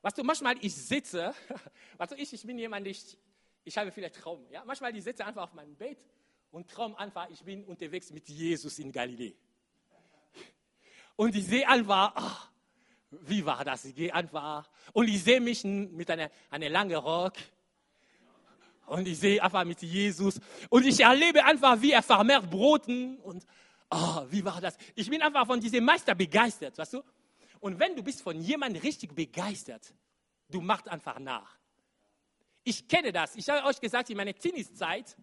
[0.03, 1.35] Weißt du, manchmal ich sitze,
[1.97, 3.19] weißt du, ich, ich bin jemand, ich,
[3.65, 4.47] ich habe viele Traum.
[4.51, 4.63] Ja?
[4.65, 5.99] Manchmal ich sitze einfach auf meinem Bett
[6.51, 9.35] und traum einfach, ich bin unterwegs mit Jesus in Galiläa.
[11.17, 12.51] Und ich sehe einfach, ach,
[13.11, 13.85] wie war das?
[13.87, 17.35] Ich gehe einfach und ich sehe mich mit einer, einer langen Rock
[18.87, 23.45] und ich sehe einfach mit Jesus und ich erlebe einfach, wie er vermehrt Broten und
[23.91, 24.77] oh, wie war das?
[24.95, 27.03] Ich bin einfach von diesem Meister begeistert, weißt du?
[27.61, 29.93] Und wenn du bist von jemandem richtig begeistert,
[30.49, 31.59] du machst einfach nach.
[32.63, 33.35] Ich kenne das.
[33.37, 35.17] Ich habe euch gesagt, in meiner Teenieszeit,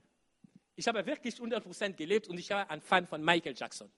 [0.75, 3.89] ich habe wirklich 100% gelebt und ich war ein Fan von Michael Jackson.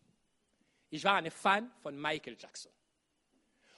[0.90, 2.72] Ich war ein Fan von Michael Jackson.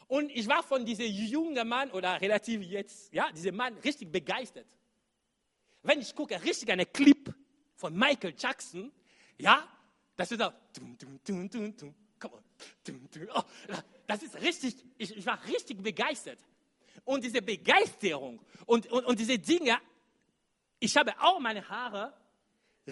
[0.07, 4.67] Und ich war von diesem jungen Mann oder relativ jetzt, ja, diesem Mann richtig begeistert.
[5.83, 7.33] Wenn ich gucke, richtig eine Clip
[7.75, 8.91] von Michael Jackson,
[9.37, 9.67] ja,
[10.15, 10.51] das ist auch,
[13.35, 13.43] oh,
[14.07, 16.39] das ist richtig, ich, ich, war richtig begeistert.
[17.05, 19.79] Und diese Begeisterung und, und, und diese Dinge,
[20.79, 22.13] ich habe auch meine Haare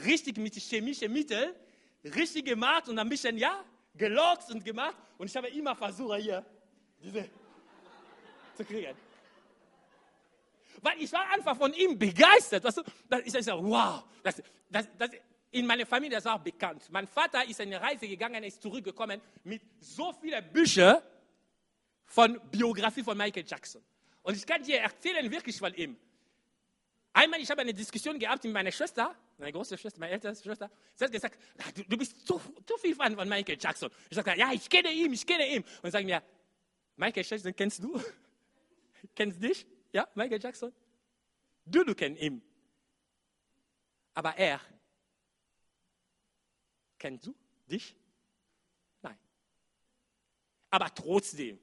[0.06, 1.54] richtig mit chemischen Mitteln
[2.04, 3.64] richtig gemacht und ein bisschen, ja,
[3.96, 4.96] gelockt und gemacht.
[5.18, 6.46] Und ich habe immer versucht, hier
[7.02, 7.30] diese
[8.56, 8.96] zu kriegen.
[10.82, 12.64] Weil ich war einfach von ihm begeistert.
[12.64, 12.84] Weißt du?
[13.26, 15.10] Ich sage, wow, das, das, das,
[15.52, 16.84] in meiner Familie ist auch bekannt.
[16.92, 20.98] Mein Vater ist eine Reise gegangen, ist zurückgekommen mit so vielen Büchern
[22.06, 23.82] von Biografie von Michael Jackson.
[24.22, 25.98] Und ich kann dir erzählen wirklich von ihm.
[27.14, 30.70] Einmal, ich habe eine Diskussion gehabt mit meiner Schwester, meine große Schwester, meine älteste Schwester.
[30.94, 33.90] Sie hat gesagt, ah, du, du bist zu, zu viel Fan von Michael Jackson.
[34.10, 35.64] Ich sagte, ja, ich kenne ihn, ich kenne ihn.
[35.82, 36.22] Und sagen mir,
[36.96, 38.02] Michael Jackson kennst du?
[39.16, 39.66] kennst dich?
[39.92, 40.72] Ja, Michael Jackson?
[41.66, 42.42] Du, du kennst ihn.
[44.14, 44.60] Aber er,
[46.98, 47.36] kennst du
[47.68, 47.96] dich?
[49.02, 49.18] Nein.
[50.72, 51.60] Aber trotzdem.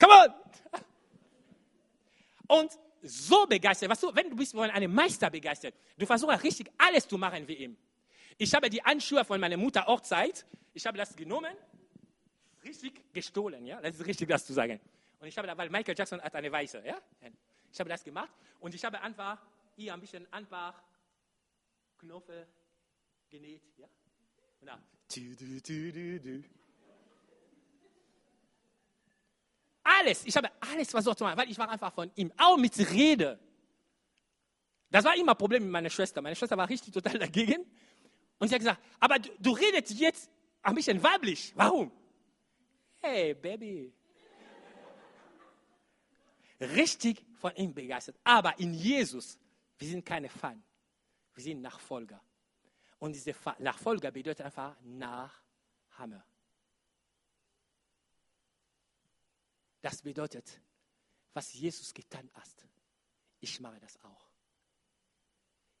[0.00, 0.34] Come on!
[2.48, 6.70] Und so begeistert, weißt du, wenn du bist von einem Meister begeistert, du versuchst richtig
[6.78, 7.76] alles zu machen wie ihm.
[8.36, 11.54] Ich habe die Handschuhe von meiner Mutter Hochzeit, ich habe das genommen,
[12.64, 14.80] richtig gestohlen, ja, das ist richtig, das zu sagen.
[15.20, 16.98] Und ich habe da, weil Michael Jackson hat eine weiße, ja,
[17.72, 19.40] ich habe das gemacht und ich habe einfach
[19.76, 20.82] hier ein bisschen einfach
[21.98, 22.46] Knöpfe
[23.28, 23.86] genäht, ja,
[24.60, 24.82] und dann,
[25.14, 25.60] du, du,
[25.92, 26.44] du, du,
[29.82, 32.76] Alles, ich habe alles versucht zu machen, weil ich war einfach von ihm, auch mit
[32.90, 33.38] Rede.
[34.90, 36.20] Das war immer ein Problem mit meiner Schwester.
[36.20, 37.64] Meine Schwester war richtig total dagegen.
[38.38, 40.30] Und sie hat gesagt, aber du, du redest jetzt
[40.62, 41.52] ein bisschen weiblich.
[41.54, 41.90] Warum?
[42.96, 43.92] Hey, Baby.
[46.60, 48.16] Richtig von ihm begeistert.
[48.22, 49.38] Aber in Jesus,
[49.78, 50.62] wir sind keine Fan.
[51.34, 52.20] Wir sind Nachfolger.
[52.98, 56.22] Und diese Nachfolger bedeutet einfach Nachhammer.
[59.80, 60.60] Das bedeutet,
[61.32, 62.68] was Jesus getan hat,
[63.40, 64.30] ich mache das auch.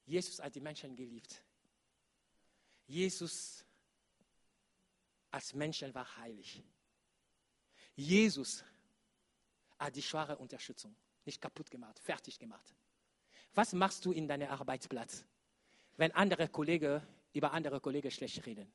[0.06, 1.42] Jesus hat die Menschen geliebt.
[2.86, 3.64] Jesus
[5.30, 6.62] als Menschen war heilig.
[7.94, 8.64] Jesus
[9.78, 12.74] hat die schwache Unterstützung nicht kaputt gemacht, fertig gemacht.
[13.54, 15.24] Was machst du in deinem Arbeitsplatz,
[15.96, 18.72] wenn andere Kollegen über andere Kollegen schlecht reden?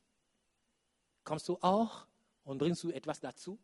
[1.24, 2.06] Kommst du auch
[2.44, 3.60] und bringst du etwas dazu?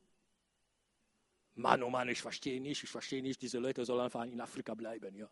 [1.56, 4.74] Mann, oh Mann, ich verstehe nicht, ich verstehe nicht, diese Leute sollen einfach in Afrika
[4.74, 5.16] bleiben.
[5.16, 5.30] Ja.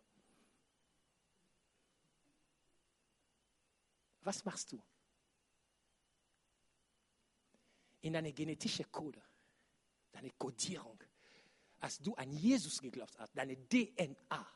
[4.22, 4.82] Was machst du?
[8.02, 9.22] in deine genetische Code,
[10.12, 10.98] deine Kodierung,
[11.80, 14.46] als du an Jesus geglaubt hast, deine DNA,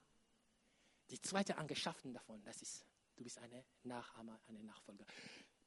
[1.10, 5.04] die zweite Angeschafften davon, das ist, du bist eine Nachahmer, eine Nachfolger.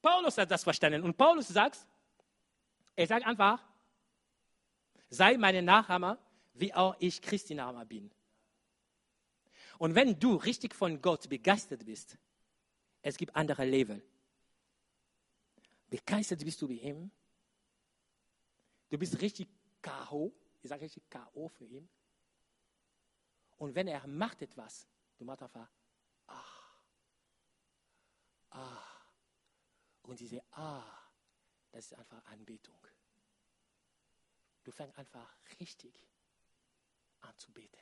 [0.01, 1.86] Paulus hat das verstanden und Paulus sagt,
[2.95, 3.63] Er sagt einfach,
[5.10, 6.17] sei meine Nachahmer,
[6.54, 8.12] wie auch ich Christi Nachahmer bin.
[9.78, 12.17] Und wenn du richtig von Gott begeistert bist,
[13.02, 14.02] es gibt andere Level.
[15.89, 17.12] Begeistert bist du wie ihm.
[18.89, 19.48] Du bist richtig
[19.82, 20.34] K.O.
[20.62, 21.48] Ich sage richtig K.O.
[21.48, 21.88] für ihn.
[23.58, 25.70] Und wenn er macht etwas, du machst einfach,
[26.28, 26.43] ah,
[28.52, 28.84] ah.
[30.04, 30.84] Und diese ah,
[31.72, 32.80] das ist einfach Anbetung.
[34.67, 35.97] Du fängst einfach richtig
[37.21, 37.80] an zu beten.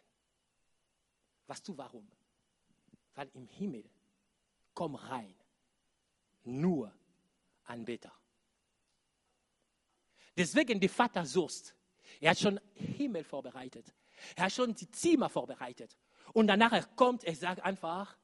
[1.48, 2.08] Weißt du warum?
[3.16, 3.90] Weil im Himmel
[4.72, 5.34] komm rein
[6.44, 6.94] nur
[7.64, 8.14] Anbeter.
[10.38, 11.74] Deswegen der Vater suchst.
[12.20, 13.92] Er hat schon Himmel vorbereitet.
[14.36, 15.98] Er hat schon die Zimmer vorbereitet.
[16.34, 18.16] Und danach kommt, er sagt einfach,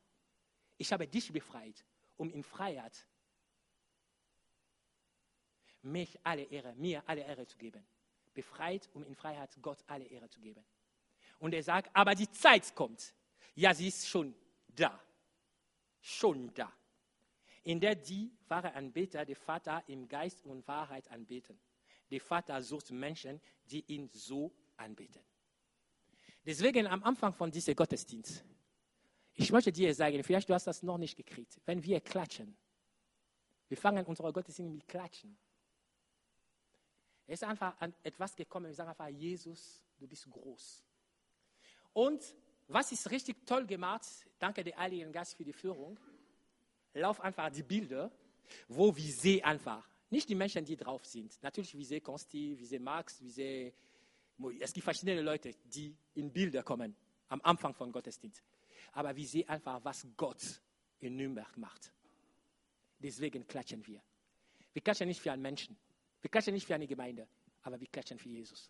[0.78, 1.84] ich habe dich befreit,
[2.16, 3.08] um in Freiheit
[5.82, 7.84] mich alle Ehre, mir alle Ehre zu geben.
[8.34, 10.64] Befreit, um in Freiheit Gott alle Ehre zu geben.
[11.40, 13.14] Und er sagt, aber die Zeit kommt.
[13.56, 14.34] Ja, sie ist schon
[14.68, 15.00] da.
[16.00, 16.72] Schon da.
[17.64, 21.60] In der die wahre Anbeter den Vater im Geist und Wahrheit anbeten.
[22.10, 25.22] Der Vater sucht Menschen, die ihn so anbeten.
[26.46, 28.44] Deswegen am Anfang von diesem Gottesdienst,
[29.34, 32.58] ich möchte dir sagen, vielleicht du hast das noch nicht gekriegt, wenn wir klatschen,
[33.68, 35.38] wir fangen unsere Gottesdienst mit Klatschen.
[37.32, 40.84] Es ist einfach etwas gekommen, wir sagen einfach, Jesus, du bist groß.
[41.94, 42.22] Und
[42.68, 44.06] was ist richtig toll gemacht,
[44.38, 45.98] danke der Heiligen Geist für die Führung,
[46.94, 48.12] lauf einfach die Bilder,
[48.68, 51.42] wo wir sehen einfach, nicht die Menschen, die drauf sind.
[51.42, 53.74] Natürlich, wie sehen Konsti, wie sehen Max, wie sehen,
[54.60, 56.94] es gibt verschiedene Leute, die in Bilder kommen,
[57.30, 58.44] am Anfang von Gottesdienst.
[58.92, 60.62] Aber wir sehen einfach, was Gott
[61.00, 61.94] in Nürnberg macht.
[63.00, 64.02] Deswegen klatschen wir.
[64.74, 65.78] Wir klatschen nicht für einen Menschen.
[66.22, 67.28] Wir klatschen nicht für eine Gemeinde,
[67.64, 68.70] aber wir klatschen für Jesus.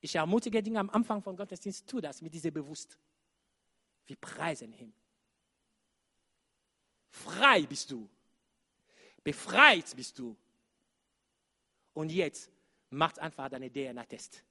[0.00, 2.98] Ich ermutige Dinge am Anfang von Gottesdienst, tu das mit diesem Bewusst.
[4.06, 4.92] Wir preisen ihn.
[7.08, 8.08] Frei bist du.
[9.22, 10.36] Befreit bist du.
[11.94, 12.50] Und jetzt
[12.90, 14.44] macht einfach deine DNA-Test.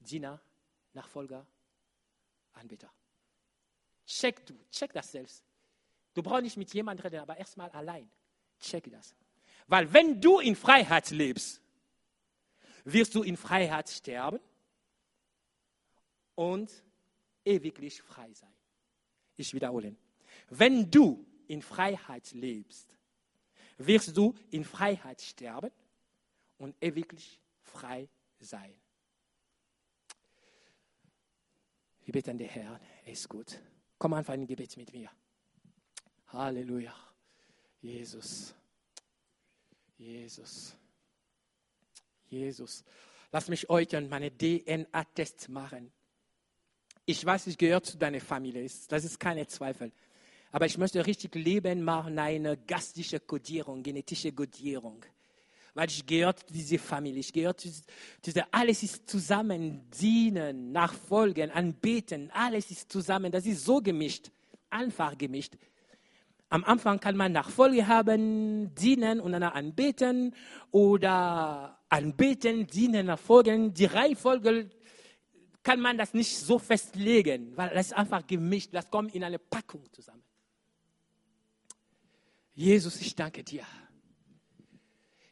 [0.00, 0.40] Diener,
[0.94, 1.46] Nachfolger,
[2.54, 2.90] Anbeter.
[4.06, 5.44] Check du, check das selbst.
[6.14, 8.08] Du brauchst nicht mit jemandem reden, aber erstmal allein.
[8.58, 9.14] Check das.
[9.66, 11.60] Weil wenn du in Freiheit lebst,
[12.84, 14.38] wirst du in Freiheit sterben
[16.34, 16.70] und
[17.44, 18.52] ewiglich frei sein.
[19.36, 19.96] Ich wiederhole.
[20.48, 22.96] Wenn du in Freiheit lebst,
[23.78, 25.70] wirst du in Freiheit sterben
[26.58, 28.74] und ewiglich frei sein.
[32.04, 33.60] Wir beten den Herrn, er ist gut.
[33.98, 35.10] Komm einfach in Gebet mit mir.
[36.28, 36.94] Halleluja.
[37.80, 38.54] Jesus.
[39.98, 40.74] Jesus.
[42.28, 42.84] Jesus.
[43.32, 45.92] Lass mich heute meine DNA-Test machen.
[47.04, 48.68] Ich weiß, ich gehöre zu deiner Familie.
[48.88, 49.92] Das ist keine Zweifel.
[50.52, 55.04] Aber ich möchte richtig Leben machen, eine gastliche Kodierung, genetische Kodierung.
[55.74, 57.20] Weil ich gehöre zu dieser Familie.
[57.20, 57.68] Ich gehöre zu
[58.24, 62.30] dieser, alles ist zusammen, dienen, nachfolgen, anbeten.
[62.30, 63.30] Alles ist zusammen.
[63.30, 64.30] Das ist so gemischt.
[64.70, 65.52] Einfach gemischt.
[66.48, 70.34] Am Anfang kann man Nachfolge haben, dienen und dann anbeten
[70.70, 73.74] oder anbeten, dienen, nachfolgen.
[73.74, 74.70] Die Reihenfolge
[75.64, 78.70] kann man das nicht so festlegen, weil das ist einfach gemischt.
[78.72, 80.22] Das kommt in eine Packung zusammen.
[82.54, 83.64] Jesus, ich danke dir.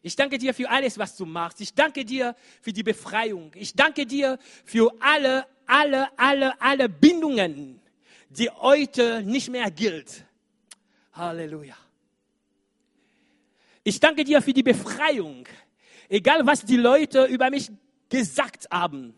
[0.03, 1.61] Ich danke dir für alles, was du machst.
[1.61, 3.53] Ich danke dir für die Befreiung.
[3.55, 7.81] Ich danke dir für alle, alle, alle, alle Bindungen,
[8.29, 10.27] die heute nicht mehr gilt.
[11.15, 11.77] Halleluja.
[13.85, 15.47] Ich danke dir für die Befreiung.
[16.09, 17.71] Egal, was die Leute über mich
[18.09, 19.15] gesagt haben,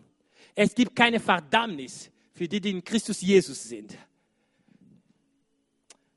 [0.54, 3.96] es gibt keine Verdammnis für die, die in Christus Jesus sind.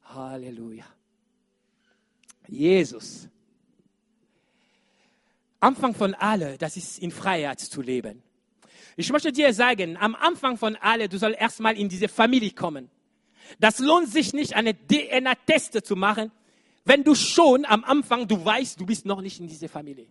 [0.03, 0.85] Halleluja.
[2.47, 3.27] Jesus.
[5.59, 8.23] Anfang von alle, das ist in Freiheit zu leben.
[8.95, 12.89] Ich möchte dir sagen, am Anfang von alle, du sollst erstmal in diese Familie kommen.
[13.57, 16.31] Das lohnt sich nicht, eine DNA-Teste zu machen,
[16.85, 20.07] wenn du schon am Anfang, du weißt, du bist noch nicht in dieser Familie.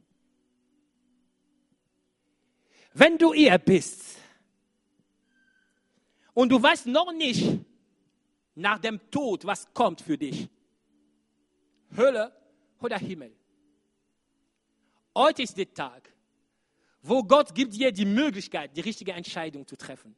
[2.94, 4.18] Wenn du ihr bist
[6.34, 7.58] und du weißt noch nicht
[8.54, 10.48] nach dem Tod, was kommt für dich,
[11.96, 12.32] Hölle
[12.80, 13.32] oder Himmel.
[15.14, 16.12] Heute ist der Tag,
[17.02, 20.14] wo Gott gibt dir die Möglichkeit, die richtige Entscheidung zu treffen.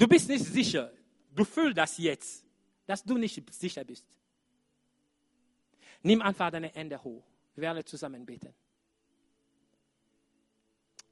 [0.00, 0.90] Du bist nicht sicher.
[1.34, 2.42] Du fühlst das jetzt,
[2.86, 4.06] dass du nicht sicher bist.
[6.02, 7.22] Nimm einfach deine Hände hoch.
[7.54, 8.54] Wir werden zusammen beten.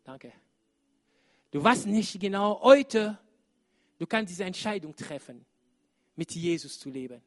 [0.02, 0.32] Danke.
[1.50, 3.18] Du weißt nicht genau heute,
[3.98, 5.44] du kannst diese Entscheidung treffen,
[6.16, 7.20] mit Jesus zu leben.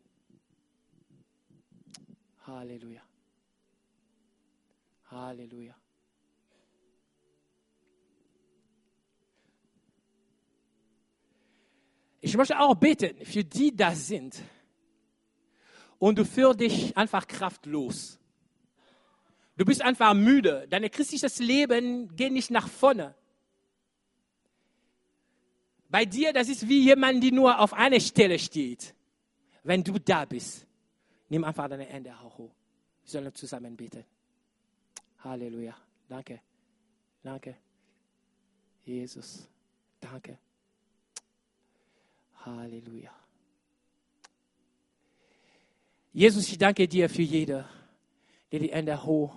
[2.48, 3.04] Halleluja.
[5.12, 5.76] Halleluja.
[12.22, 14.40] Ich möchte auch beten für die, die da sind.
[15.98, 18.20] Und du fühlst dich einfach kraftlos.
[19.58, 20.68] Du bist einfach müde.
[20.70, 23.16] Dein christliches Leben geht nicht nach vorne.
[25.90, 28.96] Bei dir, das ist wie jemand, der nur auf einer Stelle steht.
[29.64, 30.66] Wenn du da bist,
[31.28, 32.38] nimm einfach deine Hände hoch.
[33.04, 34.06] Wir sollen zusammen beten.
[35.20, 35.76] Halleluja.
[36.08, 36.40] Danke.
[37.22, 37.58] Danke.
[38.86, 39.48] Jesus.
[40.00, 40.40] Danke.
[42.46, 43.12] Halleluja.
[46.14, 47.66] Jesus, ich danke dir für jede,
[48.52, 49.34] der die Hände hoch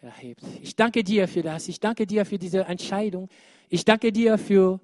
[0.00, 0.42] erhebt.
[0.62, 1.68] Ich danke dir für das.
[1.68, 3.28] Ich danke dir für diese Entscheidung.
[3.68, 4.80] Ich danke dir für,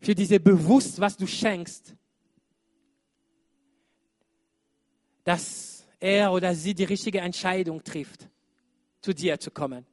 [0.00, 1.96] für diese Bewusst, was du schenkst,
[5.24, 8.28] dass er oder sie die richtige Entscheidung trifft,
[9.00, 9.86] zu dir zu kommen.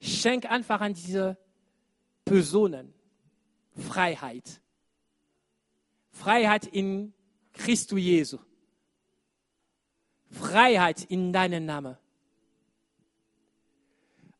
[0.00, 1.36] Schenk einfach an diese
[2.24, 2.94] Personen
[3.76, 4.60] Freiheit.
[6.10, 7.12] Freiheit in
[7.52, 8.38] Christus Jesu.
[10.30, 11.96] Freiheit in deinem Namen.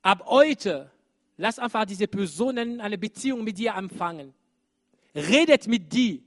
[0.03, 0.91] Ab heute,
[1.37, 4.33] lass einfach diese Personen eine Beziehung mit dir anfangen.
[5.15, 6.21] Redet mit dir.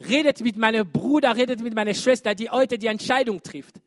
[0.00, 3.80] Redet mit meinem Bruder, redet mit meiner Schwester, die heute die Entscheidung trifft.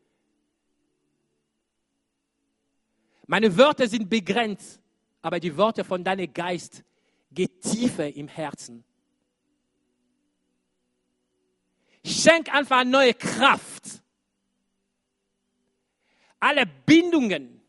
[3.27, 4.79] Meine Wörter sind begrenzt,
[5.21, 6.83] aber die Worte von deinem Geist
[7.31, 8.83] gehen tiefer im Herzen.
[12.05, 14.03] Schenk einfach neue Kraft
[16.43, 17.61] alle Bindungen,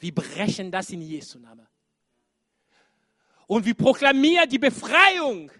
[0.00, 1.66] wir brechen das in Jesu Namen.
[3.46, 5.50] Und wir proklamieren die Befreiung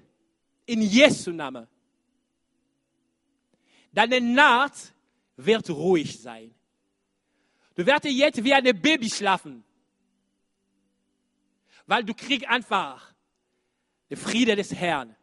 [0.66, 1.68] in Jesu Namen.
[3.92, 4.92] Deine Naht
[5.36, 6.52] wird ruhig sein.
[7.78, 9.62] Du wirst jetzt wie ein Baby schlafen.
[11.86, 13.14] Weil du kriegst einfach
[14.10, 15.14] den Friede des Herrn.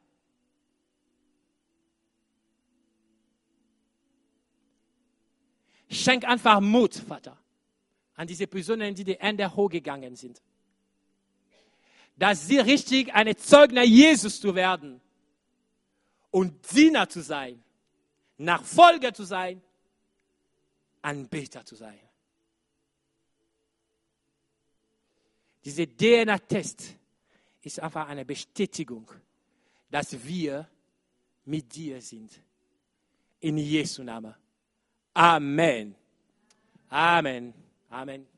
[5.90, 7.38] Schenk einfach Mut, Vater,
[8.16, 10.42] an diese Personen, die die Ende hochgegangen sind.
[12.16, 15.02] Dass sie richtig eine Zeugner Jesus zu werden
[16.32, 17.62] und Diener zu sein,
[18.38, 19.62] Nachfolger zu sein,
[21.02, 22.05] Anbeter zu sein.
[25.66, 26.96] Dieser DNA-Test
[27.64, 29.10] ist einfach eine Bestätigung,
[29.90, 30.70] dass wir
[31.46, 32.32] mit dir sind.
[33.40, 34.36] In Jesu Namen.
[35.16, 35.96] Amen.
[36.90, 37.54] Amen.
[37.90, 38.35] Amen.